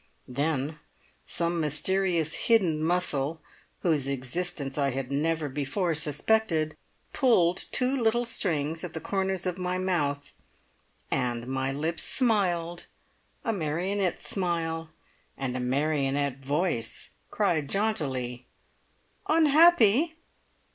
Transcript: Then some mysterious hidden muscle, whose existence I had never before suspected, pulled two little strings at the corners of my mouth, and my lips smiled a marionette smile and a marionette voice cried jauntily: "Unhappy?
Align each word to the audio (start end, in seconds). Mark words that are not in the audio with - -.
Then 0.27 0.79
some 1.27 1.59
mysterious 1.61 2.33
hidden 2.33 2.83
muscle, 2.83 3.39
whose 3.81 4.07
existence 4.07 4.75
I 4.75 4.89
had 4.89 5.11
never 5.11 5.47
before 5.47 5.93
suspected, 5.93 6.75
pulled 7.13 7.65
two 7.71 8.01
little 8.01 8.25
strings 8.25 8.83
at 8.83 8.95
the 8.95 8.99
corners 8.99 9.45
of 9.45 9.59
my 9.59 9.77
mouth, 9.77 10.33
and 11.11 11.45
my 11.45 11.71
lips 11.71 12.01
smiled 12.01 12.87
a 13.45 13.53
marionette 13.53 14.19
smile 14.23 14.89
and 15.37 15.55
a 15.55 15.59
marionette 15.59 16.39
voice 16.43 17.11
cried 17.29 17.69
jauntily: 17.69 18.47
"Unhappy? 19.29 20.15